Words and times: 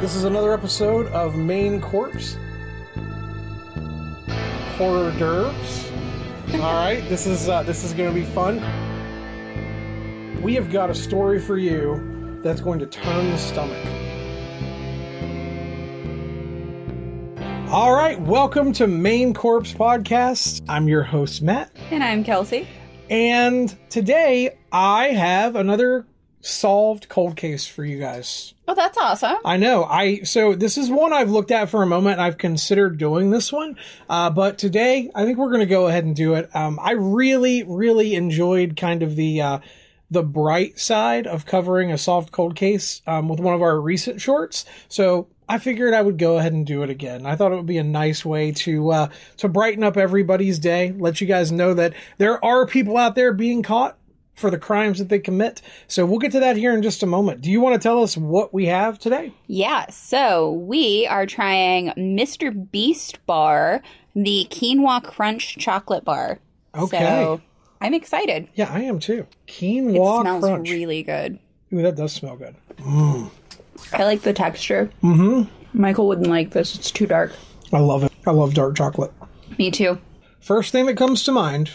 This 0.00 0.14
is 0.14 0.24
another 0.24 0.52
episode 0.52 1.06
of 1.08 1.34
Main 1.36 1.80
Corpse 1.80 2.36
Horror 4.76 5.10
d'Oeuvres. 5.18 5.90
All 6.60 6.74
right, 6.74 7.02
this 7.08 7.26
is 7.26 7.48
uh, 7.48 7.62
this 7.64 7.82
is 7.84 7.92
going 7.92 8.08
to 8.08 8.14
be 8.14 8.24
fun. 8.26 8.56
We 10.40 10.54
have 10.54 10.70
got 10.70 10.88
a 10.90 10.94
story 10.94 11.40
for 11.40 11.58
you 11.58 12.40
that's 12.42 12.60
going 12.60 12.78
to 12.78 12.86
turn 12.86 13.30
the 13.30 13.38
stomach. 13.38 13.84
All 17.70 17.92
right, 17.94 18.20
welcome 18.20 18.72
to 18.74 18.86
Main 18.86 19.34
Corpse 19.34 19.72
Podcast. 19.74 20.62
I'm 20.68 20.86
your 20.88 21.02
host 21.02 21.42
Matt, 21.42 21.70
And 21.90 22.02
I'm 22.04 22.22
Kelsey. 22.24 22.66
and 23.10 23.76
today 23.90 24.56
I 24.72 25.08
have 25.08 25.56
another 25.56 26.06
solved 26.48 27.08
cold 27.08 27.36
case 27.36 27.66
for 27.66 27.84
you 27.84 27.98
guys. 27.98 28.54
Oh, 28.66 28.74
that's 28.74 28.98
awesome. 28.98 29.36
I 29.44 29.56
know. 29.56 29.84
I 29.84 30.22
so 30.22 30.54
this 30.54 30.76
is 30.76 30.90
one 30.90 31.12
I've 31.12 31.30
looked 31.30 31.50
at 31.50 31.70
for 31.70 31.82
a 31.82 31.86
moment. 31.86 32.14
and 32.14 32.22
I've 32.22 32.38
considered 32.38 32.98
doing 32.98 33.30
this 33.30 33.52
one, 33.52 33.76
uh, 34.08 34.30
but 34.30 34.58
today 34.58 35.10
I 35.14 35.24
think 35.24 35.38
we're 35.38 35.48
going 35.50 35.60
to 35.60 35.66
go 35.66 35.86
ahead 35.86 36.04
and 36.04 36.14
do 36.14 36.34
it. 36.34 36.54
Um, 36.54 36.78
I 36.82 36.92
really, 36.92 37.62
really 37.62 38.14
enjoyed 38.14 38.76
kind 38.76 39.02
of 39.02 39.16
the 39.16 39.40
uh, 39.40 39.58
the 40.10 40.22
bright 40.22 40.78
side 40.78 41.26
of 41.26 41.46
covering 41.46 41.92
a 41.92 41.98
soft 41.98 42.32
cold 42.32 42.56
case 42.56 43.02
um, 43.06 43.28
with 43.28 43.40
one 43.40 43.54
of 43.54 43.62
our 43.62 43.80
recent 43.80 44.20
shorts. 44.20 44.64
So 44.88 45.28
I 45.48 45.58
figured 45.58 45.94
I 45.94 46.02
would 46.02 46.18
go 46.18 46.38
ahead 46.38 46.52
and 46.52 46.66
do 46.66 46.82
it 46.82 46.90
again. 46.90 47.24
I 47.24 47.36
thought 47.36 47.52
it 47.52 47.56
would 47.56 47.66
be 47.66 47.78
a 47.78 47.84
nice 47.84 48.24
way 48.24 48.52
to 48.52 48.90
uh, 48.90 49.08
to 49.38 49.48
brighten 49.48 49.82
up 49.82 49.96
everybody's 49.96 50.58
day. 50.58 50.92
Let 50.92 51.20
you 51.20 51.26
guys 51.26 51.50
know 51.50 51.74
that 51.74 51.94
there 52.18 52.42
are 52.44 52.66
people 52.66 52.96
out 52.96 53.14
there 53.14 53.32
being 53.32 53.62
caught 53.62 53.96
for 54.38 54.50
the 54.50 54.58
crimes 54.58 54.98
that 54.98 55.08
they 55.08 55.18
commit. 55.18 55.60
So 55.86 56.06
we'll 56.06 56.18
get 56.20 56.32
to 56.32 56.40
that 56.40 56.56
here 56.56 56.72
in 56.72 56.82
just 56.82 57.02
a 57.02 57.06
moment. 57.06 57.40
Do 57.40 57.50
you 57.50 57.60
want 57.60 57.74
to 57.74 57.86
tell 57.86 58.02
us 58.02 58.16
what 58.16 58.54
we 58.54 58.66
have 58.66 58.98
today? 58.98 59.32
Yeah, 59.46 59.86
so 59.90 60.52
we 60.52 61.06
are 61.06 61.26
trying 61.26 61.88
Mr. 61.96 62.70
Beast 62.70 63.24
Bar, 63.26 63.82
the 64.14 64.46
Quinoa 64.50 65.02
Crunch 65.02 65.58
chocolate 65.58 66.04
bar. 66.04 66.38
Okay. 66.74 66.98
So 66.98 67.40
I'm 67.80 67.94
excited. 67.94 68.48
Yeah, 68.54 68.72
I 68.72 68.82
am 68.82 69.00
too. 69.00 69.26
It 69.46 69.52
Quinoa 69.52 70.20
smells 70.22 70.44
crunch. 70.44 70.70
really 70.70 71.02
good. 71.02 71.38
Ooh, 71.72 71.82
that 71.82 71.96
does 71.96 72.12
smell 72.12 72.36
good. 72.36 72.54
I 73.92 74.04
like 74.04 74.22
the 74.22 74.32
texture. 74.32 74.90
Mm-hmm. 75.02 75.50
Michael 75.78 76.08
wouldn't 76.08 76.28
like 76.28 76.50
this. 76.50 76.74
It's 76.74 76.90
too 76.90 77.06
dark. 77.06 77.32
I 77.72 77.78
love 77.80 78.02
it. 78.04 78.12
I 78.26 78.30
love 78.30 78.54
dark 78.54 78.76
chocolate. 78.76 79.12
Me 79.58 79.70
too. 79.70 79.98
First 80.40 80.72
thing 80.72 80.86
that 80.86 80.96
comes 80.96 81.24
to 81.24 81.32
mind, 81.32 81.70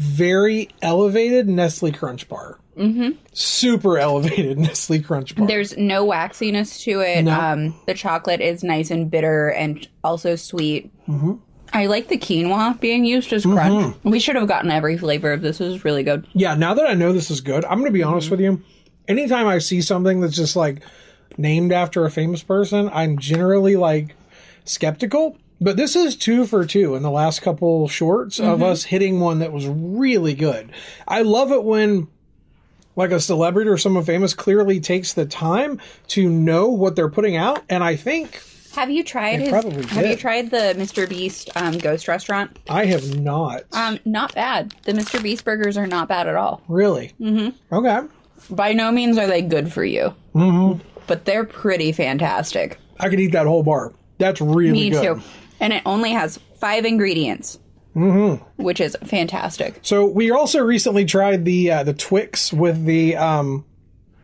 very 0.00 0.70
elevated 0.80 1.46
Nestle 1.46 1.92
Crunch 1.92 2.26
bar. 2.26 2.58
Mm-hmm. 2.74 3.10
Super 3.34 3.98
elevated 3.98 4.58
Nestle 4.58 5.02
Crunch 5.02 5.36
bar. 5.36 5.46
There's 5.46 5.76
no 5.76 6.06
waxiness 6.06 6.82
to 6.84 7.00
it. 7.00 7.24
No. 7.24 7.38
Um, 7.38 7.74
the 7.86 7.92
chocolate 7.92 8.40
is 8.40 8.64
nice 8.64 8.90
and 8.90 9.10
bitter 9.10 9.50
and 9.50 9.86
also 10.02 10.36
sweet. 10.36 10.90
Mm-hmm. 11.06 11.34
I 11.74 11.86
like 11.86 12.08
the 12.08 12.16
quinoa 12.16 12.80
being 12.80 13.04
used 13.04 13.32
as 13.34 13.44
crunch. 13.44 13.94
We 14.02 14.18
should 14.18 14.36
have 14.36 14.48
gotten 14.48 14.70
every 14.70 14.96
flavor 14.96 15.32
of 15.32 15.42
this. 15.42 15.58
This 15.58 15.74
is 15.74 15.84
really 15.84 16.02
good. 16.02 16.26
yeah, 16.32 16.54
now 16.54 16.72
that 16.74 16.86
I 16.86 16.94
know 16.94 17.12
this 17.12 17.30
is 17.30 17.42
good, 17.42 17.64
I'm 17.66 17.78
going 17.78 17.92
to 17.92 17.96
be 17.96 18.02
honest 18.02 18.30
with 18.30 18.40
you. 18.40 18.62
Anytime 19.06 19.46
I 19.46 19.58
see 19.58 19.82
something 19.82 20.20
that's 20.20 20.34
just 20.34 20.56
like 20.56 20.82
named 21.36 21.72
after 21.72 22.06
a 22.06 22.10
famous 22.10 22.42
person, 22.42 22.90
I'm 22.92 23.18
generally 23.18 23.76
like 23.76 24.16
skeptical. 24.64 25.36
But 25.60 25.76
this 25.76 25.94
is 25.94 26.16
two 26.16 26.46
for 26.46 26.64
two 26.64 26.94
in 26.94 27.02
the 27.02 27.10
last 27.10 27.42
couple 27.42 27.86
shorts 27.88 28.40
of 28.40 28.62
us 28.62 28.84
hitting 28.84 29.20
one 29.20 29.40
that 29.40 29.52
was 29.52 29.66
really 29.66 30.34
good. 30.34 30.72
I 31.06 31.20
love 31.22 31.52
it 31.52 31.62
when 31.64 32.08
like 32.96 33.10
a 33.10 33.20
celebrity 33.20 33.68
or 33.70 33.76
someone 33.76 34.04
famous 34.04 34.32
clearly 34.34 34.80
takes 34.80 35.12
the 35.12 35.26
time 35.26 35.80
to 36.08 36.28
know 36.28 36.68
what 36.68 36.96
they're 36.96 37.10
putting 37.10 37.36
out. 37.36 37.62
And 37.68 37.84
I 37.84 37.96
think 37.96 38.42
Have 38.74 38.90
you 38.90 39.04
tried 39.04 39.40
his, 39.40 39.50
Have 39.90 40.06
you 40.06 40.16
tried 40.16 40.50
the 40.50 40.74
Mr. 40.78 41.06
Beast 41.08 41.50
um, 41.56 41.76
Ghost 41.76 42.08
Restaurant? 42.08 42.58
I 42.68 42.86
have 42.86 43.20
not 43.20 43.62
Um, 43.72 43.98
not 44.06 44.34
bad. 44.34 44.74
The 44.84 44.92
Mr. 44.92 45.22
Beast 45.22 45.44
burgers 45.44 45.76
are 45.76 45.86
not 45.86 46.08
bad 46.08 46.26
at 46.26 46.36
all. 46.36 46.62
really. 46.68 47.12
Mm-hmm. 47.20 47.74
Okay. 47.74 48.00
By 48.48 48.72
no 48.72 48.90
means 48.90 49.18
are 49.18 49.26
they 49.26 49.42
good 49.42 49.70
for 49.72 49.84
you, 49.84 50.14
mm-hmm. 50.34 50.80
but 51.06 51.26
they're 51.26 51.44
pretty 51.44 51.92
fantastic. 51.92 52.78
I 52.98 53.10
could 53.10 53.20
eat 53.20 53.32
that 53.32 53.46
whole 53.46 53.62
bar. 53.62 53.92
That's 54.18 54.40
really 54.40 54.72
Me 54.72 54.90
good. 54.90 55.02
too. 55.16 55.22
And 55.60 55.72
it 55.72 55.82
only 55.86 56.12
has 56.12 56.38
five 56.58 56.84
ingredients, 56.84 57.58
mm-hmm. 57.94 58.42
which 58.62 58.80
is 58.80 58.96
fantastic. 59.04 59.78
So 59.82 60.06
we 60.06 60.30
also 60.30 60.60
recently 60.62 61.04
tried 61.04 61.44
the 61.44 61.70
uh, 61.70 61.82
the 61.84 61.94
Twix 61.94 62.52
with 62.52 62.84
the 62.84 63.16
um, 63.16 63.64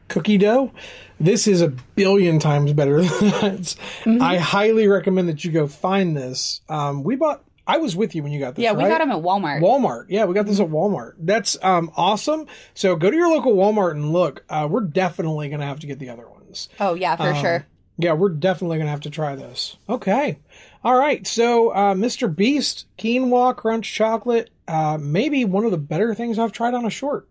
cookie 0.08 0.38
dough. 0.38 0.72
This 1.18 1.46
is 1.46 1.62
a 1.62 1.68
billion 1.68 2.38
times 2.38 2.72
better 2.72 3.02
than 3.02 3.30
that. 3.30 3.60
Mm-hmm. 4.04 4.22
I 4.22 4.38
highly 4.38 4.86
recommend 4.86 5.28
that 5.28 5.44
you 5.44 5.52
go 5.52 5.66
find 5.66 6.16
this. 6.16 6.60
Um, 6.68 7.02
we 7.02 7.16
bought. 7.16 7.42
I 7.68 7.78
was 7.78 7.96
with 7.96 8.14
you 8.14 8.22
when 8.22 8.30
you 8.30 8.38
got 8.38 8.54
this. 8.54 8.62
Yeah, 8.62 8.72
we 8.72 8.84
right? 8.84 8.90
got 8.90 8.98
them 8.98 9.10
at 9.10 9.22
Walmart. 9.22 9.60
Walmart. 9.60 10.06
Yeah, 10.08 10.26
we 10.26 10.34
got 10.34 10.46
this 10.46 10.60
at 10.60 10.68
Walmart. 10.68 11.14
That's 11.18 11.56
um, 11.64 11.90
awesome. 11.96 12.46
So 12.74 12.94
go 12.94 13.10
to 13.10 13.16
your 13.16 13.28
local 13.28 13.56
Walmart 13.56 13.90
and 13.92 14.12
look. 14.12 14.44
Uh, 14.48 14.68
we're 14.70 14.82
definitely 14.82 15.48
going 15.48 15.58
to 15.58 15.66
have 15.66 15.80
to 15.80 15.88
get 15.88 15.98
the 15.98 16.10
other 16.10 16.28
ones. 16.28 16.68
oh 16.78 16.94
yeah, 16.94 17.16
for 17.16 17.34
sure. 17.34 17.66
Yeah, 17.98 18.12
we're 18.12 18.28
definitely 18.30 18.76
going 18.76 18.86
to 18.86 18.90
have 18.90 19.00
to 19.02 19.10
try 19.10 19.34
this. 19.36 19.76
Okay. 19.88 20.38
All 20.84 20.96
right. 20.98 21.26
So, 21.26 21.70
uh, 21.70 21.94
Mr. 21.94 22.34
Beast, 22.34 22.86
quinoa 22.98 23.56
crunch 23.56 23.92
chocolate, 23.92 24.50
uh, 24.68 24.98
maybe 25.00 25.44
one 25.44 25.64
of 25.64 25.70
the 25.70 25.78
better 25.78 26.14
things 26.14 26.38
I've 26.38 26.52
tried 26.52 26.74
on 26.74 26.84
a 26.84 26.90
short. 26.90 27.28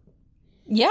Yeah. 0.68 0.90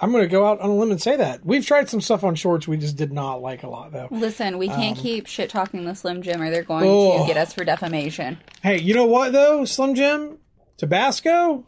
I'm 0.00 0.12
going 0.12 0.22
to 0.22 0.28
go 0.28 0.46
out 0.46 0.60
on 0.60 0.70
a 0.70 0.74
limb 0.76 0.92
and 0.92 1.02
say 1.02 1.16
that. 1.16 1.44
We've 1.44 1.66
tried 1.66 1.88
some 1.88 2.00
stuff 2.00 2.22
on 2.22 2.36
shorts 2.36 2.68
we 2.68 2.76
just 2.76 2.96
did 2.96 3.12
not 3.12 3.42
like 3.42 3.64
a 3.64 3.68
lot, 3.68 3.90
though. 3.90 4.06
Listen, 4.12 4.56
we 4.56 4.68
can't 4.68 4.96
keep 4.96 5.26
shit 5.26 5.50
talking 5.50 5.84
the 5.84 5.94
Slim 5.96 6.22
Jim, 6.22 6.40
or 6.40 6.50
they're 6.50 6.62
going 6.62 6.84
Um, 6.84 6.90
Oh. 6.90 7.20
to 7.22 7.26
get 7.26 7.36
us 7.36 7.52
for 7.52 7.64
defamation. 7.64 8.38
Hey, 8.62 8.78
you 8.78 8.94
know 8.94 9.06
what, 9.06 9.32
though, 9.32 9.64
Slim 9.64 9.96
Jim? 9.96 10.38
Tabasco? 10.76 11.64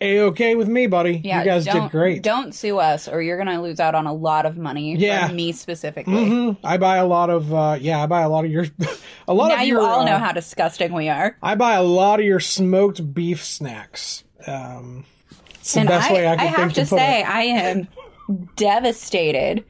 A-okay 0.00 0.54
with 0.54 0.68
me, 0.68 0.86
buddy. 0.86 1.20
Yeah, 1.22 1.40
you 1.40 1.44
guys 1.44 1.64
did 1.66 1.90
great. 1.90 2.22
Don't 2.22 2.54
sue 2.54 2.78
us, 2.78 3.06
or 3.08 3.20
you're 3.20 3.36
gonna 3.38 3.60
lose 3.60 3.80
out 3.80 3.94
on 3.94 4.06
a 4.06 4.12
lot 4.14 4.46
of 4.46 4.56
money. 4.56 4.96
Yeah. 4.96 5.26
from 5.26 5.36
me 5.36 5.52
specifically. 5.52 6.14
Mhm. 6.14 6.56
I 6.64 6.78
buy 6.78 6.96
a 6.96 7.06
lot 7.06 7.28
of, 7.30 7.52
uh, 7.52 7.76
yeah, 7.80 8.02
I 8.02 8.06
buy 8.06 8.22
a 8.22 8.28
lot 8.28 8.44
of 8.44 8.50
your, 8.50 8.66
a 9.28 9.34
lot 9.34 9.48
Now 9.48 9.56
of 9.56 9.60
you 9.60 9.74
your, 9.74 9.82
all 9.82 10.00
uh, 10.00 10.04
know 10.06 10.18
how 10.18 10.32
disgusting 10.32 10.92
we 10.94 11.08
are. 11.10 11.36
I 11.42 11.54
buy 11.54 11.74
a 11.74 11.82
lot 11.82 12.18
of 12.20 12.24
your 12.26 12.40
smoked 12.40 13.12
beef 13.12 13.44
snacks. 13.44 14.24
Um, 14.46 15.04
it's 15.54 15.74
the 15.74 15.80
And 15.80 15.88
best 15.90 16.10
I, 16.10 16.14
way 16.14 16.26
I 16.28 16.36
can 16.36 16.46
I 16.46 16.48
have 16.48 16.56
think 16.56 16.72
to 16.74 16.80
to 16.80 16.86
say, 16.86 17.20
it. 17.20 17.28
I 17.28 17.42
am 17.42 17.88
devastated 18.56 19.64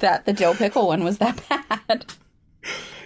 that 0.00 0.24
the 0.24 0.32
dill 0.32 0.54
pickle 0.54 0.88
one 0.88 1.04
was 1.04 1.18
that 1.18 1.40
bad. 1.88 2.06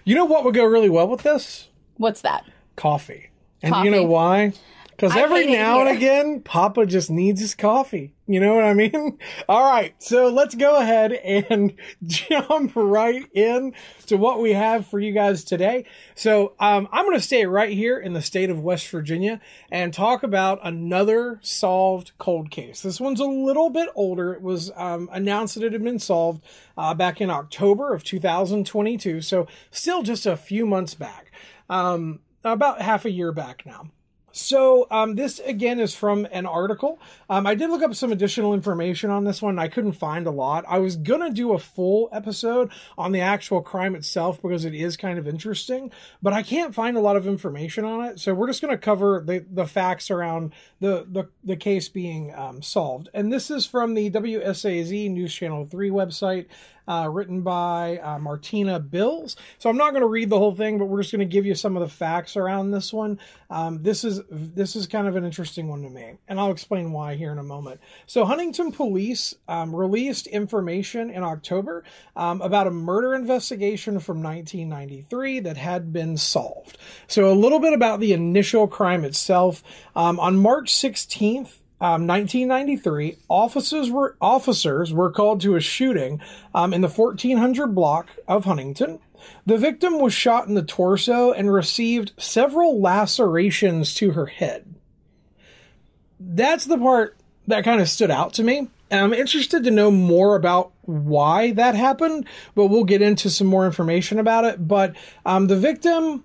You 0.04 0.14
know 0.14 0.24
what 0.24 0.44
would 0.44 0.54
go 0.54 0.64
really 0.64 0.88
well 0.90 1.08
with 1.08 1.22
this? 1.22 1.68
What's 1.96 2.20
that? 2.20 2.44
Coffee. 2.76 3.30
And 3.62 3.72
Coffee. 3.72 3.86
you 3.88 3.90
know 3.94 4.04
why? 4.04 4.52
Because 4.96 5.14
every 5.14 5.46
now 5.46 5.80
and 5.80 5.94
again, 5.94 6.40
Papa 6.40 6.86
just 6.86 7.10
needs 7.10 7.38
his 7.38 7.54
coffee. 7.54 8.14
You 8.26 8.40
know 8.40 8.54
what 8.54 8.64
I 8.64 8.72
mean? 8.72 9.18
All 9.48 9.62
right, 9.62 9.94
so 10.02 10.28
let's 10.28 10.54
go 10.54 10.76
ahead 10.76 11.12
and 11.12 11.74
jump 12.06 12.72
right 12.74 13.24
in 13.34 13.74
to 14.06 14.16
what 14.16 14.40
we 14.40 14.54
have 14.54 14.86
for 14.86 14.98
you 14.98 15.12
guys 15.12 15.44
today. 15.44 15.84
So 16.14 16.54
um, 16.58 16.88
I'm 16.92 17.04
going 17.04 17.16
to 17.18 17.22
stay 17.22 17.44
right 17.44 17.72
here 17.72 17.98
in 17.98 18.14
the 18.14 18.22
state 18.22 18.48
of 18.48 18.60
West 18.60 18.88
Virginia 18.88 19.38
and 19.70 19.92
talk 19.92 20.22
about 20.22 20.60
another 20.62 21.40
solved 21.42 22.12
cold 22.16 22.50
case. 22.50 22.80
This 22.80 22.98
one's 22.98 23.20
a 23.20 23.26
little 23.26 23.68
bit 23.68 23.90
older. 23.94 24.32
It 24.32 24.40
was 24.40 24.72
um, 24.76 25.10
announced 25.12 25.56
that 25.56 25.64
it 25.64 25.74
had 25.74 25.84
been 25.84 25.98
solved 25.98 26.42
uh, 26.78 26.94
back 26.94 27.20
in 27.20 27.28
October 27.28 27.92
of 27.92 28.02
2022, 28.02 29.20
so 29.20 29.46
still 29.70 30.02
just 30.02 30.24
a 30.24 30.38
few 30.38 30.64
months 30.64 30.94
back, 30.94 31.30
um, 31.68 32.20
about 32.42 32.80
half 32.80 33.04
a 33.04 33.10
year 33.10 33.30
back 33.30 33.66
now. 33.66 33.90
So 34.36 34.86
um, 34.90 35.14
this 35.14 35.38
again 35.38 35.80
is 35.80 35.94
from 35.94 36.26
an 36.30 36.44
article. 36.44 37.00
Um, 37.30 37.46
I 37.46 37.54
did 37.54 37.70
look 37.70 37.82
up 37.82 37.94
some 37.94 38.12
additional 38.12 38.52
information 38.52 39.08
on 39.10 39.24
this 39.24 39.40
one. 39.40 39.58
I 39.58 39.68
couldn't 39.68 39.92
find 39.92 40.26
a 40.26 40.30
lot. 40.30 40.64
I 40.68 40.78
was 40.78 40.96
gonna 40.96 41.30
do 41.30 41.54
a 41.54 41.58
full 41.58 42.10
episode 42.12 42.70
on 42.98 43.12
the 43.12 43.20
actual 43.20 43.62
crime 43.62 43.94
itself 43.94 44.40
because 44.42 44.66
it 44.66 44.74
is 44.74 44.96
kind 44.96 45.18
of 45.18 45.26
interesting, 45.26 45.90
but 46.22 46.34
I 46.34 46.42
can't 46.42 46.74
find 46.74 46.98
a 46.98 47.00
lot 47.00 47.16
of 47.16 47.26
information 47.26 47.86
on 47.86 48.04
it. 48.04 48.20
So 48.20 48.34
we're 48.34 48.48
just 48.48 48.60
gonna 48.60 48.76
cover 48.76 49.22
the 49.24 49.44
the 49.50 49.66
facts 49.66 50.10
around 50.10 50.52
the 50.80 51.06
the, 51.10 51.28
the 51.42 51.56
case 51.56 51.88
being 51.88 52.34
um, 52.34 52.60
solved. 52.60 53.08
And 53.14 53.32
this 53.32 53.50
is 53.50 53.64
from 53.64 53.94
the 53.94 54.10
WSAZ 54.10 55.10
News 55.10 55.34
Channel 55.34 55.66
Three 55.70 55.90
website 55.90 56.46
uh, 56.88 57.08
written 57.10 57.42
by 57.42 57.98
uh, 57.98 58.18
Martina 58.18 58.78
Bills. 58.80 59.36
So 59.58 59.68
I'm 59.68 59.76
not 59.76 59.90
going 59.90 60.02
to 60.02 60.08
read 60.08 60.30
the 60.30 60.38
whole 60.38 60.54
thing, 60.54 60.78
but 60.78 60.86
we're 60.86 61.02
just 61.02 61.12
going 61.12 61.26
to 61.26 61.32
give 61.32 61.46
you 61.46 61.54
some 61.54 61.76
of 61.76 61.82
the 61.82 61.88
facts 61.88 62.36
around 62.36 62.70
this 62.70 62.92
one. 62.92 63.18
Um, 63.50 63.82
this 63.82 64.04
is 64.04 64.22
this 64.30 64.76
is 64.76 64.86
kind 64.86 65.06
of 65.06 65.16
an 65.16 65.24
interesting 65.24 65.68
one 65.68 65.82
to 65.82 65.90
me, 65.90 66.18
and 66.28 66.40
I'll 66.40 66.50
explain 66.50 66.92
why 66.92 67.14
here 67.14 67.32
in 67.32 67.38
a 67.38 67.44
moment. 67.44 67.80
So 68.06 68.24
Huntington 68.24 68.72
Police 68.72 69.34
um, 69.48 69.74
released 69.74 70.26
information 70.26 71.10
in 71.10 71.22
October 71.22 71.84
um, 72.16 72.40
about 72.42 72.66
a 72.66 72.70
murder 72.70 73.14
investigation 73.14 74.00
from 74.00 74.22
1993 74.22 75.40
that 75.40 75.56
had 75.56 75.92
been 75.92 76.16
solved. 76.16 76.78
So 77.06 77.30
a 77.30 77.34
little 77.34 77.60
bit 77.60 77.72
about 77.72 78.00
the 78.00 78.12
initial 78.12 78.66
crime 78.66 79.04
itself. 79.04 79.62
Um, 79.94 80.18
on 80.20 80.36
March 80.36 80.72
16th 80.72 81.58
um, 81.78 82.06
1993, 82.06 83.18
officers 83.28 83.90
were 83.90 84.16
officers 84.20 84.94
were 84.94 85.10
called 85.10 85.42
to 85.42 85.56
a 85.56 85.60
shooting 85.60 86.22
um, 86.54 86.72
in 86.72 86.80
the 86.80 86.88
1400 86.88 87.74
block 87.74 88.08
of 88.26 88.46
Huntington. 88.46 88.98
The 89.44 89.58
victim 89.58 89.98
was 89.98 90.14
shot 90.14 90.48
in 90.48 90.54
the 90.54 90.62
torso 90.62 91.32
and 91.32 91.52
received 91.52 92.12
several 92.16 92.80
lacerations 92.80 93.92
to 93.94 94.12
her 94.12 94.26
head. 94.26 94.74
That's 96.18 96.64
the 96.64 96.78
part 96.78 97.16
that 97.46 97.64
kind 97.64 97.80
of 97.80 97.88
stood 97.88 98.10
out 98.10 98.32
to 98.34 98.42
me. 98.42 98.68
And 98.90 99.00
I'm 99.00 99.12
interested 99.12 99.64
to 99.64 99.70
know 99.70 99.90
more 99.90 100.36
about 100.36 100.72
why 100.82 101.50
that 101.52 101.74
happened, 101.74 102.26
but 102.54 102.66
we'll 102.66 102.84
get 102.84 103.02
into 103.02 103.28
some 103.28 103.48
more 103.48 103.66
information 103.66 104.18
about 104.18 104.44
it. 104.44 104.66
But 104.66 104.94
um, 105.24 105.48
the 105.48 105.56
victim 105.56 106.24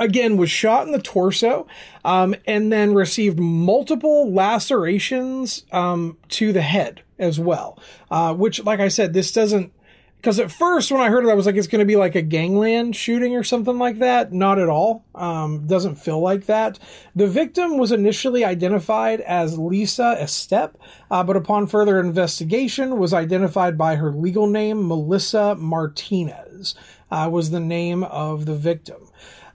again 0.00 0.36
was 0.36 0.50
shot 0.50 0.86
in 0.86 0.92
the 0.92 0.98
torso 0.98 1.68
um, 2.04 2.34
and 2.46 2.72
then 2.72 2.94
received 2.94 3.38
multiple 3.38 4.32
lacerations 4.32 5.64
um, 5.70 6.16
to 6.28 6.52
the 6.52 6.62
head 6.62 7.02
as 7.18 7.38
well. 7.38 7.78
Uh, 8.10 8.34
which 8.34 8.64
like 8.64 8.80
i 8.80 8.88
said 8.88 9.12
this 9.12 9.30
doesn't 9.30 9.72
because 10.16 10.40
at 10.40 10.50
first 10.50 10.90
when 10.90 11.00
i 11.00 11.08
heard 11.08 11.24
it 11.24 11.30
i 11.30 11.34
was 11.34 11.46
like 11.46 11.54
it's 11.54 11.66
going 11.66 11.80
to 11.80 11.84
be 11.84 11.96
like 11.96 12.14
a 12.14 12.22
gangland 12.22 12.96
shooting 12.96 13.36
or 13.36 13.44
something 13.44 13.78
like 13.78 13.98
that. 13.98 14.32
Not 14.32 14.58
at 14.58 14.68
all. 14.68 15.04
Um, 15.14 15.66
doesn't 15.66 15.96
feel 15.96 16.20
like 16.20 16.46
that. 16.46 16.78
The 17.14 17.26
victim 17.26 17.76
was 17.76 17.92
initially 17.92 18.44
identified 18.44 19.20
as 19.20 19.58
lisa 19.58 20.16
estep 20.18 20.74
uh, 21.10 21.22
but 21.22 21.36
upon 21.36 21.66
further 21.66 22.00
investigation 22.00 22.98
was 22.98 23.12
identified 23.12 23.76
by 23.76 23.96
her 23.96 24.12
legal 24.12 24.46
name 24.46 24.88
melissa 24.88 25.54
martinez 25.56 26.74
uh, 27.10 27.28
was 27.30 27.50
the 27.50 27.60
name 27.60 28.02
of 28.04 28.46
the 28.46 28.54
victim 28.56 29.10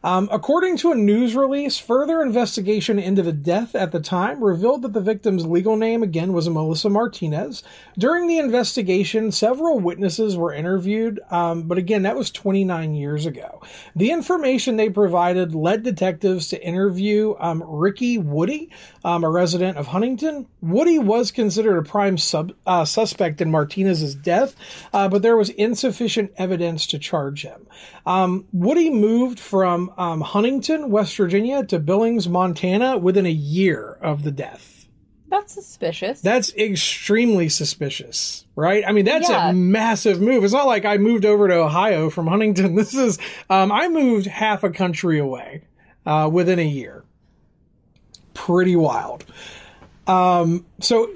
um, 0.06 0.30
according 0.32 0.78
to 0.78 0.92
a 0.92 0.96
news 0.96 1.36
release, 1.36 1.80
further 1.80 2.22
investigation 2.22 3.00
into 3.00 3.24
the 3.24 3.34
death 3.34 3.74
at 3.74 3.92
the 3.92 4.00
time 4.00 4.44
revealed 4.44 4.84
that 4.84 4.94
the 4.94 5.02
victim's 5.02 5.48
legal 5.48 5.78
name 5.78 6.04
again 6.04 6.32
was 6.32 6.48
Melissa 6.48 6.92
Martinez. 6.92 7.64
During 7.98 8.28
the 8.28 8.38
investigation, 8.38 9.32
several 9.32 9.80
witnesses 9.80 10.38
were 10.38 10.54
interviewed, 10.54 11.20
um, 11.32 11.64
but 11.64 11.80
again, 11.80 12.04
that 12.04 12.16
was 12.16 12.30
29 12.30 12.94
years 12.94 13.26
ago. 13.26 13.64
The 13.96 14.12
information 14.12 14.76
they 14.76 14.92
provided 14.92 15.56
led 15.56 15.82
detectives 15.82 16.50
to 16.50 16.64
interview 16.64 17.34
um, 17.40 17.64
Ricky 17.66 18.20
Woody, 18.20 18.70
um, 19.04 19.24
a 19.24 19.30
resident 19.32 19.80
of 19.80 19.88
Huntington. 19.88 20.46
Woody 20.62 21.00
was 21.00 21.32
considered 21.32 21.80
a 21.80 21.84
prime 21.84 22.20
sub, 22.20 22.54
uh, 22.68 22.86
suspect 22.86 23.42
in 23.42 23.50
Martinez's 23.50 24.14
death, 24.14 24.56
uh, 24.94 25.10
but 25.10 25.24
there 25.24 25.36
was 25.36 25.50
insufficient 25.50 26.32
evidence 26.38 26.86
to 26.86 27.00
charge 27.00 27.42
him. 27.42 27.66
Um, 28.06 28.46
Woody 28.54 28.90
moved 28.90 29.40
from 29.40 29.92
um, 29.98 30.22
Huntington, 30.22 30.92
West 30.92 31.16
Virginia, 31.18 31.64
to 31.66 31.80
Billings, 31.80 32.30
Montana, 32.30 32.98
within 32.98 33.26
a 33.26 33.32
year 33.32 33.98
of 34.02 34.24
the 34.24 34.32
death. 34.32 34.88
That's 35.28 35.54
suspicious. 35.54 36.22
That's 36.22 36.54
extremely 36.56 37.50
suspicious, 37.50 38.46
right? 38.56 38.84
I 38.88 38.92
mean, 38.92 39.06
that's 39.06 39.28
Yeah. 39.30 39.50
a 39.50 39.54
massive 39.54 40.22
move. 40.22 40.44
It's 40.44 40.54
not 40.54 40.68
like 40.68 40.86
I 40.86 40.98
moved 40.98 41.26
over 41.26 41.48
to 41.48 41.56
Ohio 41.56 42.10
from 42.12 42.28
Huntington. 42.28 42.76
This 42.76 42.94
is, 42.94 43.18
um, 43.50 43.72
I 43.72 43.88
moved 43.90 44.28
half 44.28 44.64
a 44.64 44.70
country 44.70 45.18
away 45.20 45.64
uh, 46.06 46.30
within 46.32 46.60
a 46.60 46.66
year. 46.66 47.04
Pretty 48.36 48.76
wild. 48.76 49.26
Um, 50.08 50.66
so, 50.80 51.10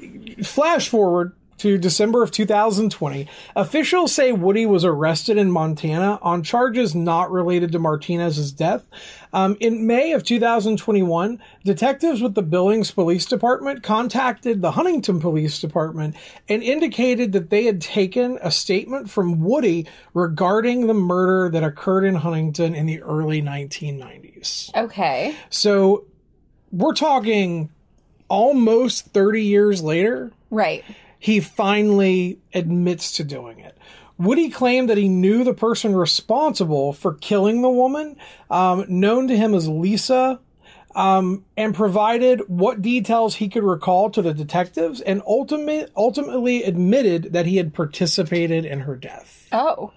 flash 0.44 0.90
forward 0.90 1.34
to 1.60 1.78
December 1.78 2.24
of 2.24 2.32
2020. 2.32 3.28
Officials 3.56 4.14
say 4.14 4.32
Woody 4.32 4.66
was 4.66 4.84
arrested 4.84 5.38
in 5.38 5.52
Montana 5.52 6.20
on 6.22 6.44
charges 6.44 6.96
not 6.96 7.32
related 7.32 7.72
to 7.74 7.80
Martinez's 7.80 8.52
death. 8.52 8.88
Um, 9.32 9.58
in 9.60 9.86
May 9.86 10.14
of 10.14 10.24
2021, 10.24 11.40
detectives 11.64 12.22
with 12.22 12.34
the 12.36 12.42
Billings 12.42 12.92
Police 12.92 13.26
Department 13.26 13.84
contacted 13.84 14.62
the 14.62 14.72
Huntington 14.72 15.20
Police 15.20 15.60
Department 15.60 16.16
and 16.48 16.64
indicated 16.64 17.34
that 17.34 17.50
they 17.50 17.66
had 17.66 17.82
taken 17.82 18.40
a 18.42 18.52
statement 18.52 19.10
from 19.10 19.42
Woody 19.42 19.88
regarding 20.14 20.88
the 20.88 20.94
murder 20.94 21.50
that 21.52 21.64
occurred 21.64 22.06
in 22.06 22.16
Huntington 22.16 22.74
in 22.74 22.86
the 22.86 23.02
early 23.02 23.42
1990s. 23.42 24.76
okay. 24.76 25.36
So 25.50 26.06
we're 26.72 26.94
talking 26.94 27.70
almost 28.30 29.08
30 29.08 29.44
years 29.44 29.82
later 29.82 30.32
Right. 30.52 30.84
He 31.20 31.40
finally 31.40 32.40
admits 32.54 33.12
to 33.18 33.24
doing 33.24 33.60
it. 33.60 33.78
Woody 34.18 34.50
claimed 34.50 34.90
that 34.90 34.98
he 34.98 35.08
knew 35.08 35.44
the 35.44 35.54
person 35.54 35.96
responsible 35.96 36.92
for 36.94 37.14
killing 37.14 37.62
the 37.62 37.70
woman, 37.70 38.18
um, 38.50 38.86
known 38.88 39.28
to 39.28 39.38
him 39.38 39.54
as 39.54 39.68
Lisa, 39.68 40.40
um, 40.96 41.46
and 41.56 41.76
provided 41.76 42.42
what 42.48 42.82
details 42.82 43.36
he 43.36 43.48
could 43.48 43.64
recall 43.64 44.10
to 44.10 44.22
the 44.22 44.34
detectives, 44.34 45.00
and 45.02 45.22
ultimate, 45.26 45.92
ultimately 45.96 46.64
admitted 46.64 47.32
that 47.34 47.46
he 47.46 47.58
had 47.58 47.74
participated 47.74 48.66
in 48.66 48.82
her 48.82 48.96
death. 48.96 49.48
Oh. 49.52 49.94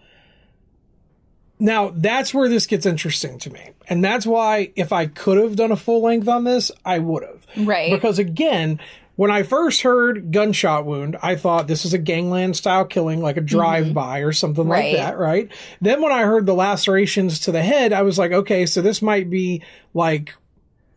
Now, 1.58 1.92
that's 1.94 2.34
where 2.34 2.48
this 2.48 2.66
gets 2.66 2.86
interesting 2.86 3.38
to 3.40 3.50
me. 3.50 3.70
And 3.88 4.04
that's 4.04 4.26
why, 4.26 4.72
if 4.76 4.92
I 4.92 5.06
could 5.06 5.38
have 5.38 5.56
done 5.56 5.72
a 5.72 5.76
full 5.76 6.02
length 6.02 6.28
on 6.28 6.44
this, 6.44 6.70
I 6.84 6.98
would 6.98 7.22
have. 7.22 7.46
Right. 7.56 7.90
Because 7.90 8.18
again, 8.18 8.80
when 9.16 9.30
I 9.30 9.42
first 9.42 9.82
heard 9.82 10.32
gunshot 10.32 10.86
wound, 10.86 11.16
I 11.22 11.36
thought 11.36 11.68
this 11.68 11.84
is 11.84 11.92
a 11.92 11.98
gangland 11.98 12.56
style 12.56 12.84
killing, 12.84 13.20
like 13.20 13.36
a 13.36 13.42
drive 13.42 13.92
by 13.92 14.20
mm-hmm. 14.20 14.28
or 14.28 14.32
something 14.32 14.66
Right. 14.66 14.94
like 14.94 15.02
that, 15.02 15.18
right? 15.18 15.50
Then 15.80 16.00
when 16.00 16.12
I 16.12 16.22
heard 16.22 16.46
the 16.46 16.54
lacerations 16.54 17.40
to 17.40 17.52
the 17.52 17.62
head, 17.62 17.92
I 17.92 18.02
was 18.02 18.18
like, 18.18 18.32
okay, 18.32 18.66
so 18.66 18.80
this 18.80 19.02
might 19.02 19.28
be 19.28 19.62
like, 19.94 20.34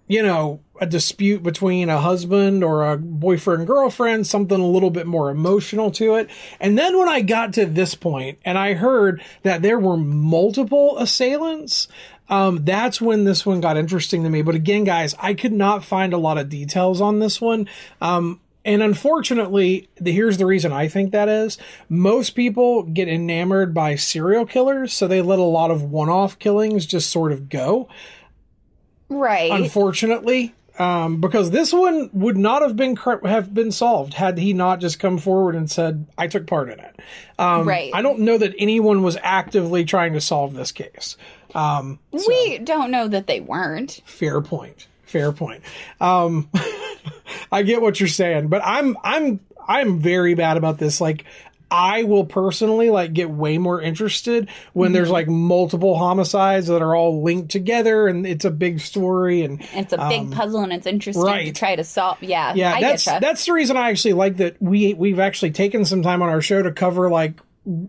you 0.08 0.22
know, 0.22 0.60
a 0.80 0.86
dispute 0.86 1.42
between 1.42 1.90
a 1.90 2.00
husband 2.00 2.64
or 2.64 2.92
a 2.92 2.98
boyfriend 2.98 3.66
girlfriend, 3.66 4.28
something 4.28 4.60
a 4.60 4.68
little 4.68 4.92
bit 4.92 5.08
more 5.08 5.30
emotional 5.30 5.90
to 5.92 6.16
it. 6.16 6.30
And 6.60 6.78
then 6.78 6.98
when 6.98 7.08
I 7.10 7.22
got 7.22 7.54
to 7.54 7.66
this 7.66 7.96
point 7.96 8.40
and 8.46 8.58
I 8.58 8.74
heard 8.74 9.22
that 9.44 9.62
there 9.62 9.80
were 9.80 9.98
multiple 9.98 10.98
assailants, 10.98 11.88
um, 12.30 12.66
that's 12.66 13.00
when 13.00 13.24
this 13.24 13.46
one 13.46 13.62
got 13.62 13.78
interesting 13.78 14.24
to 14.24 14.30
me. 14.30 14.42
But 14.42 14.56
again, 14.56 14.84
guys, 14.84 15.16
I 15.20 15.34
could 15.34 15.54
not 15.54 15.84
find 15.84 16.14
a 16.14 16.18
lot 16.18 16.38
of 16.38 16.50
details 16.50 17.02
on 17.02 17.20
this 17.20 17.40
one. 17.40 17.68
Um, 18.02 18.42
and 18.64 18.82
unfortunately, 18.82 19.90
the, 19.96 20.12
here's 20.12 20.38
the 20.38 20.46
reason 20.46 20.74
I 20.74 20.88
think 20.88 21.12
that 21.12 21.30
is. 21.30 21.58
Most 21.88 22.32
people 22.32 22.82
get 22.84 23.08
enamored 23.08 23.74
by 23.74 23.96
serial 23.96 24.46
killers, 24.46 24.92
so 24.92 25.08
they 25.08 25.22
let 25.22 25.38
a 25.38 25.44
lot 25.44 25.70
of 25.70 25.84
one-off 25.84 26.38
killings 26.40 26.88
just 26.88 27.12
sort 27.12 27.32
of 27.32 27.48
go 27.48 27.88
Right. 29.10 29.52
unfortunately, 29.52 30.54
um, 30.80 31.22
because 31.22 31.52
this 31.52 31.72
one 31.72 32.10
would 32.14 32.38
not 32.38 32.62
have 32.62 32.76
been 32.76 32.96
have 32.98 33.54
been 33.54 33.72
solved 33.72 34.14
had 34.14 34.38
he 34.38 34.52
not 34.54 34.80
just 34.82 35.00
come 35.00 35.18
forward 35.18 35.56
and 35.56 35.70
said, 35.72 36.06
"I 36.18 36.28
took 36.28 36.48
part 36.48 36.70
in 36.70 36.80
it." 36.80 37.00
Um, 37.40 37.68
Right. 37.68 37.92
I 37.94 38.02
don't 38.02 38.20
know 38.20 38.38
that 38.38 38.54
anyone 38.58 39.02
was 39.04 39.18
actively 39.22 39.86
trying 39.86 40.14
to 40.14 40.22
solve 40.22 40.54
this 40.54 40.72
case. 40.72 41.18
Um, 41.54 42.00
we 42.12 42.58
don't 42.58 42.92
know 42.92 43.08
that 43.08 43.28
they 43.28 43.40
weren't. 43.40 44.02
fair 44.06 44.42
point. 44.42 44.88
Fair 45.04 45.32
point. 45.32 45.62
Um, 46.02 46.50
I 47.52 47.62
get 47.64 47.82
what 47.82 48.00
you're 48.00 48.10
saying, 48.10 48.48
but 48.50 48.62
I'm 48.66 48.98
I'm 49.04 49.40
I'm 49.68 50.00
very 50.00 50.34
bad 50.34 50.58
about 50.58 50.78
this. 50.78 51.00
Like 51.00 51.24
I 51.72 52.04
will 52.04 52.26
personally 52.26 52.90
like 52.90 53.14
get 53.14 53.30
way 53.30 53.58
more 53.58 53.82
interested 53.82 54.50
when 54.74 54.92
there's 54.94 55.10
like 55.10 55.28
multiple 55.28 55.98
homicides 55.98 56.68
that 56.68 56.82
are 56.82 56.96
all 56.96 57.24
linked 57.24 57.50
together 57.52 58.08
and 58.08 58.26
it's 58.26 58.46
a 58.46 58.52
big 58.52 58.80
story 58.80 59.42
and 59.42 59.62
It's 59.74 59.92
a 59.94 60.08
big 60.10 60.32
puzzle 60.32 60.62
and 60.62 60.72
it's 60.72 60.86
interesting 60.88 61.26
to 61.26 61.48
Um, 61.48 61.54
try 61.54 61.76
to 61.76 61.84
solve. 61.84 62.22
Yeah. 62.22 62.54
yeah, 62.56 62.74
I 62.76 62.82
that's 62.82 63.06
that's 63.06 63.46
the 63.46 63.54
reason 63.54 63.78
I 63.78 63.90
actually 63.90 64.14
like 64.14 64.38
that 64.38 64.62
we 64.62 64.94
we've 64.94 65.20
actually 65.20 65.52
taken 65.52 65.86
some 65.86 66.02
time 66.02 66.22
on 66.22 66.30
our 66.30 66.42
show 66.42 66.62
to 66.62 66.72
cover 66.72 67.10
like 67.10 67.40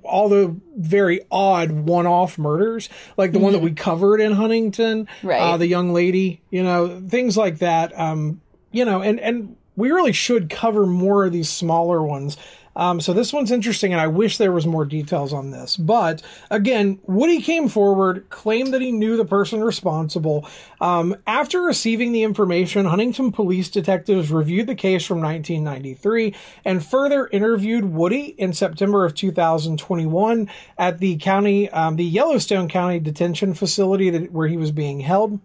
all 0.04 0.30
the 0.30 0.56
very 0.74 1.20
odd 1.30 1.70
one-off 1.70 2.38
murders, 2.38 2.88
like 3.18 3.32
the 3.32 3.38
one 3.38 3.52
that 3.52 3.60
we 3.60 3.72
covered 3.72 4.22
in 4.22 4.32
Huntington, 4.32 5.04
Mm-hmm. 5.06 5.26
Right. 5.28 5.40
Uh, 5.42 5.56
the 5.58 5.66
young 5.66 5.92
lady, 5.92 6.40
you 6.50 6.62
know, 6.62 7.02
things 7.06 7.36
like 7.36 7.58
that. 7.58 7.92
Um, 7.98 8.40
you 8.72 8.86
know, 8.86 9.02
and 9.02 9.20
and 9.20 9.56
we 9.76 9.90
really 9.90 10.12
should 10.12 10.48
cover 10.48 10.86
more 10.86 11.26
of 11.26 11.32
these 11.32 11.50
smaller 11.50 12.02
ones. 12.02 12.38
Um, 12.76 13.00
so 13.00 13.12
this 13.12 13.32
one's 13.32 13.50
interesting, 13.50 13.92
and 13.92 14.00
I 14.00 14.06
wish 14.06 14.36
there 14.36 14.52
was 14.52 14.66
more 14.66 14.84
details 14.84 15.32
on 15.32 15.50
this. 15.50 15.76
But 15.76 16.22
again, 16.50 17.00
Woody 17.04 17.40
came 17.40 17.68
forward, 17.68 18.28
claimed 18.28 18.74
that 18.74 18.82
he 18.82 18.92
knew 18.92 19.16
the 19.16 19.24
person 19.24 19.64
responsible. 19.64 20.46
Um, 20.80 21.16
after 21.26 21.62
receiving 21.62 22.12
the 22.12 22.22
information, 22.22 22.84
Huntington 22.84 23.32
police 23.32 23.70
detectives 23.70 24.30
reviewed 24.30 24.66
the 24.66 24.74
case 24.74 25.04
from 25.04 25.20
1993 25.22 26.34
and 26.64 26.84
further 26.84 27.26
interviewed 27.28 27.86
Woody 27.86 28.34
in 28.38 28.52
September 28.52 29.06
of 29.06 29.14
2021 29.14 30.50
at 30.76 30.98
the 30.98 31.16
county, 31.16 31.70
um, 31.70 31.96
the 31.96 32.04
Yellowstone 32.04 32.68
County 32.68 33.00
Detention 33.00 33.54
Facility 33.54 34.10
that, 34.10 34.32
where 34.32 34.48
he 34.48 34.58
was 34.58 34.70
being 34.70 35.00
held. 35.00 35.40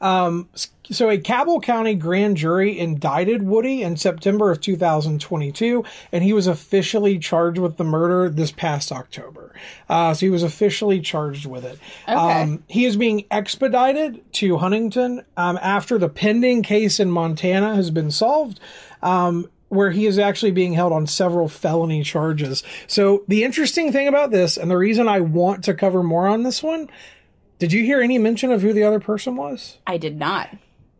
Um, 0.00 0.48
so 0.90 1.10
a 1.10 1.18
Cabell 1.18 1.60
County 1.60 1.94
grand 1.94 2.36
jury 2.36 2.78
indicted 2.78 3.42
Woody 3.42 3.82
in 3.82 3.96
September 3.96 4.50
of 4.50 4.60
2022, 4.60 5.84
and 6.12 6.24
he 6.24 6.32
was 6.32 6.46
officially 6.46 7.18
charged 7.18 7.58
with 7.58 7.76
the 7.76 7.84
murder 7.84 8.28
this 8.30 8.52
past 8.52 8.90
October. 8.90 9.54
Uh, 9.88 10.14
so 10.14 10.26
he 10.26 10.30
was 10.30 10.42
officially 10.42 11.00
charged 11.00 11.46
with 11.46 11.64
it. 11.64 11.78
Um, 12.06 12.64
he 12.68 12.84
is 12.84 12.96
being 12.96 13.24
expedited 13.30 14.32
to 14.34 14.58
Huntington 14.58 15.22
um, 15.36 15.58
after 15.60 15.98
the 15.98 16.08
pending 16.08 16.62
case 16.62 17.00
in 17.00 17.10
Montana 17.10 17.74
has 17.74 17.90
been 17.90 18.10
solved. 18.10 18.60
Um, 19.02 19.48
where 19.68 19.90
he 19.90 20.06
is 20.06 20.18
actually 20.18 20.50
being 20.50 20.72
held 20.72 20.92
on 20.94 21.06
several 21.06 21.46
felony 21.46 22.02
charges. 22.02 22.62
So 22.86 23.24
the 23.28 23.44
interesting 23.44 23.92
thing 23.92 24.08
about 24.08 24.30
this, 24.30 24.56
and 24.56 24.70
the 24.70 24.78
reason 24.78 25.08
I 25.08 25.20
want 25.20 25.64
to 25.64 25.74
cover 25.74 26.02
more 26.02 26.26
on 26.26 26.42
this 26.42 26.62
one, 26.62 26.88
did 27.58 27.72
you 27.72 27.84
hear 27.84 28.00
any 28.00 28.18
mention 28.18 28.50
of 28.52 28.62
who 28.62 28.72
the 28.72 28.84
other 28.84 29.00
person 29.00 29.36
was? 29.36 29.78
I 29.86 29.96
did 29.98 30.16
not. 30.18 30.48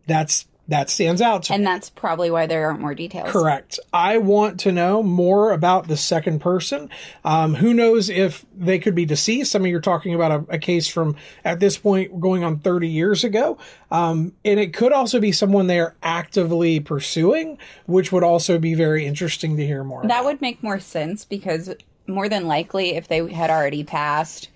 That's 0.07 0.45
that 0.67 0.87
stands 0.91 1.19
out 1.19 1.41
to 1.43 1.53
And 1.53 1.63
me. 1.63 1.65
that's 1.65 1.89
probably 1.89 2.29
why 2.29 2.45
there 2.45 2.67
aren't 2.67 2.79
more 2.79 2.93
details. 2.93 3.31
Correct. 3.31 3.79
I 3.91 4.19
want 4.19 4.59
to 4.59 4.71
know 4.71 5.01
more 5.01 5.51
about 5.51 5.87
the 5.87 5.97
second 5.97 6.41
person. 6.41 6.91
Um, 7.25 7.55
who 7.55 7.73
knows 7.73 8.07
if 8.07 8.45
they 8.55 8.77
could 8.77 8.93
be 8.93 9.03
deceased? 9.05 9.55
I 9.55 9.59
mean, 9.59 9.71
you're 9.71 9.81
talking 9.81 10.13
about 10.13 10.31
a, 10.47 10.53
a 10.53 10.57
case 10.59 10.87
from 10.87 11.15
at 11.43 11.59
this 11.59 11.75
point 11.79 12.19
going 12.19 12.43
on 12.43 12.59
30 12.59 12.87
years 12.87 13.23
ago. 13.23 13.57
Um, 13.89 14.33
and 14.45 14.59
it 14.59 14.71
could 14.75 14.91
also 14.93 15.19
be 15.19 15.31
someone 15.31 15.65
they 15.65 15.79
are 15.79 15.95
actively 16.03 16.79
pursuing, 16.79 17.57
which 17.87 18.11
would 18.11 18.23
also 18.23 18.59
be 18.59 18.75
very 18.75 19.07
interesting 19.07 19.57
to 19.57 19.65
hear 19.65 19.83
more. 19.83 20.05
That 20.05 20.23
would 20.23 20.39
make 20.39 20.61
more 20.61 20.79
sense 20.79 21.25
because 21.25 21.73
more 22.05 22.29
than 22.29 22.45
likely, 22.45 22.95
if 22.95 23.07
they 23.07 23.27
had 23.33 23.49
already 23.49 23.83
passed, 23.83 24.49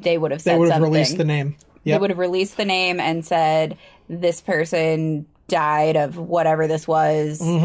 they 0.00 0.16
would 0.18 0.30
have 0.30 0.40
said 0.42 0.52
Mm-hmm. 0.52 0.54
they 0.54 0.58
would 0.58 0.68
have 0.70 0.74
something. 0.80 0.92
released 0.92 1.16
the 1.18 1.24
name. 1.24 1.56
They 1.84 1.96
would 1.98 2.10
have 2.10 2.18
released 2.18 2.56
the 2.56 2.64
name 2.64 3.00
and 3.00 3.24
said 3.24 3.76
this 4.08 4.40
person 4.40 5.26
died 5.48 5.96
of 5.96 6.16
whatever 6.16 6.66
this 6.66 6.86
was 6.88 7.40
in 7.40 7.46
this 7.46 7.62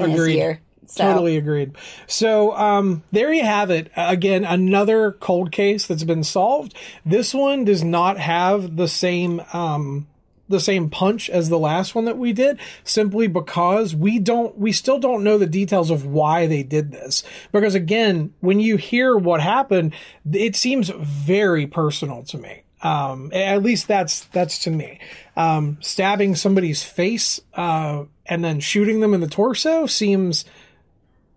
Mm-hmm. 0.00 0.12
Agreed. 0.12 0.34
year. 0.36 0.60
So 0.86 1.02
Totally 1.04 1.36
agreed. 1.38 1.72
So 2.06 2.54
um, 2.54 3.02
there 3.10 3.32
you 3.32 3.42
have 3.42 3.70
it. 3.70 3.90
Again, 3.96 4.44
another 4.44 5.12
cold 5.12 5.50
case 5.50 5.86
that's 5.86 6.04
been 6.04 6.22
solved. 6.24 6.74
This 7.06 7.32
one 7.32 7.64
does 7.64 7.82
not 7.82 8.18
have 8.18 8.76
the 8.76 8.86
same 8.86 9.40
um, 9.54 10.06
the 10.48 10.60
same 10.60 10.90
punch 10.90 11.30
as 11.30 11.48
the 11.48 11.58
last 11.58 11.94
one 11.94 12.04
that 12.04 12.18
we 12.18 12.32
did, 12.32 12.58
simply 12.84 13.26
because 13.26 13.94
we 13.94 14.18
don't 14.18 14.58
we 14.58 14.72
still 14.72 14.98
don't 14.98 15.24
know 15.24 15.38
the 15.38 15.46
details 15.46 15.90
of 15.90 16.04
why 16.04 16.46
they 16.46 16.62
did 16.62 16.92
this. 16.92 17.24
Because 17.52 17.74
again, 17.74 18.34
when 18.40 18.60
you 18.60 18.76
hear 18.76 19.16
what 19.16 19.40
happened, 19.40 19.94
it 20.30 20.56
seems 20.56 20.90
very 20.90 21.66
personal 21.66 22.22
to 22.24 22.38
me. 22.38 22.62
Um, 22.82 23.30
at 23.32 23.62
least 23.62 23.88
that's 23.88 24.26
that's 24.26 24.58
to 24.60 24.70
me. 24.70 25.00
Um, 25.36 25.78
stabbing 25.80 26.34
somebody's 26.34 26.82
face 26.82 27.40
uh, 27.54 28.04
and 28.26 28.44
then 28.44 28.60
shooting 28.60 29.00
them 29.00 29.14
in 29.14 29.20
the 29.22 29.26
torso 29.26 29.86
seems 29.86 30.44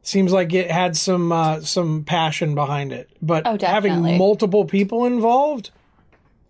seems 0.02 0.32
like 0.34 0.54
it 0.54 0.70
had 0.70 0.98
some 0.98 1.32
uh, 1.32 1.62
some 1.62 2.04
passion 2.04 2.56
behind 2.56 2.92
it. 2.92 3.10
But 3.22 3.48
Oh, 3.48 3.58
having 3.62 4.18
multiple 4.18 4.66
people 4.66 5.06
involved, 5.06 5.72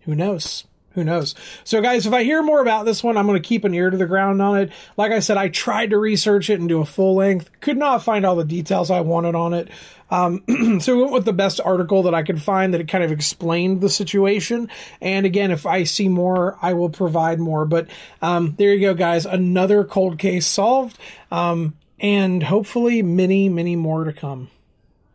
who 0.02 0.16
knows? 0.16 0.64
Who 0.98 1.04
knows? 1.04 1.36
So, 1.62 1.80
guys, 1.80 2.06
if 2.06 2.12
I 2.12 2.24
hear 2.24 2.42
more 2.42 2.60
about 2.60 2.84
this 2.86 3.04
one, 3.04 3.16
I'm 3.16 3.26
going 3.28 3.40
to 3.40 3.48
keep 3.48 3.62
an 3.62 3.72
ear 3.72 3.88
to 3.88 3.96
the 3.96 4.04
ground 4.04 4.42
on 4.42 4.58
it. 4.58 4.72
Like 4.96 5.12
I 5.12 5.20
said, 5.20 5.36
I 5.36 5.48
tried 5.48 5.90
to 5.90 5.98
research 5.98 6.50
it 6.50 6.58
and 6.58 6.68
do 6.68 6.80
a 6.80 6.84
full 6.84 7.14
length. 7.14 7.48
Could 7.60 7.76
not 7.76 8.02
find 8.02 8.26
all 8.26 8.34
the 8.34 8.44
details 8.44 8.90
I 8.90 9.00
wanted 9.00 9.36
on 9.36 9.54
it. 9.54 9.68
Um, 10.10 10.42
so 10.80 10.96
we 10.96 11.02
went 11.02 11.12
with 11.12 11.24
the 11.24 11.32
best 11.32 11.60
article 11.64 12.02
that 12.02 12.14
I 12.16 12.24
could 12.24 12.42
find 12.42 12.74
that 12.74 12.80
it 12.80 12.88
kind 12.88 13.04
of 13.04 13.12
explained 13.12 13.80
the 13.80 13.88
situation. 13.88 14.68
And 15.00 15.24
again, 15.24 15.52
if 15.52 15.66
I 15.66 15.84
see 15.84 16.08
more, 16.08 16.58
I 16.60 16.72
will 16.72 16.90
provide 16.90 17.38
more. 17.38 17.64
But 17.64 17.86
um, 18.20 18.56
there 18.58 18.74
you 18.74 18.80
go, 18.80 18.94
guys. 18.94 19.24
Another 19.24 19.84
cold 19.84 20.18
case 20.18 20.48
solved. 20.48 20.98
Um, 21.30 21.76
and 22.00 22.42
hopefully 22.42 23.02
many, 23.02 23.48
many 23.48 23.76
more 23.76 24.02
to 24.02 24.12
come. 24.12 24.50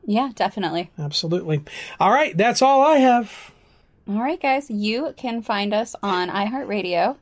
yeah, 0.05 0.31
definitely. 0.35 0.91
Absolutely. 0.97 1.63
All 1.99 2.11
right, 2.11 2.35
that's 2.37 2.61
all 2.61 2.81
I 2.81 2.97
have. 2.97 3.51
All 4.05 4.19
right, 4.19 4.41
guys, 4.41 4.69
you 4.69 5.13
can 5.15 5.41
find 5.41 5.74
us 5.74 5.95
on 6.03 6.29
iHeartRadio, 6.29 7.15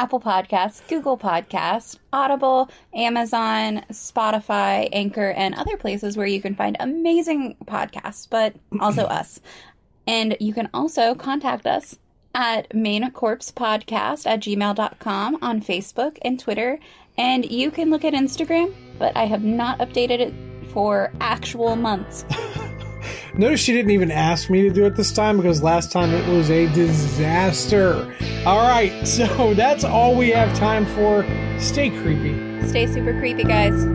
Apple 0.00 0.18
Podcasts, 0.18 0.86
Google 0.88 1.16
Podcasts, 1.16 1.96
Audible, 2.12 2.68
Amazon, 2.92 3.84
Spotify, 3.92 4.88
Anchor, 4.92 5.30
and 5.30 5.54
other 5.54 5.76
places 5.76 6.16
where 6.16 6.26
you 6.26 6.42
can 6.42 6.56
find 6.56 6.76
amazing 6.80 7.56
podcasts, 7.66 8.28
but 8.28 8.56
also 8.80 9.04
us. 9.04 9.40
And 10.08 10.36
you 10.40 10.52
can 10.52 10.68
also 10.74 11.14
contact 11.14 11.66
us 11.66 12.00
at 12.34 12.74
Main 12.74 13.08
Corpse 13.12 13.52
Podcast 13.52 14.26
at 14.26 14.40
gmail.com 14.40 15.38
on 15.40 15.60
Facebook 15.60 16.18
and 16.22 16.40
Twitter. 16.40 16.80
And 17.16 17.48
you 17.48 17.70
can 17.70 17.90
look 17.90 18.04
at 18.04 18.12
Instagram, 18.12 18.74
but 18.98 19.16
I 19.16 19.26
have 19.26 19.44
not 19.44 19.78
updated 19.78 20.18
it 20.18 20.34
for 20.72 21.12
actual 21.20 21.76
months. 21.76 22.24
Notice 23.36 23.60
she 23.60 23.72
didn't 23.72 23.90
even 23.90 24.12
ask 24.12 24.48
me 24.48 24.62
to 24.62 24.70
do 24.70 24.86
it 24.86 24.94
this 24.94 25.10
time 25.12 25.38
because 25.38 25.60
last 25.60 25.90
time 25.90 26.12
it 26.12 26.26
was 26.28 26.50
a 26.50 26.72
disaster. 26.72 28.14
All 28.46 28.62
right, 28.62 28.92
so 29.06 29.54
that's 29.54 29.82
all 29.82 30.14
we 30.14 30.30
have 30.30 30.56
time 30.56 30.86
for. 30.86 31.26
Stay 31.58 31.90
creepy. 31.90 32.66
Stay 32.68 32.86
super 32.86 33.18
creepy, 33.18 33.44
guys. 33.44 33.93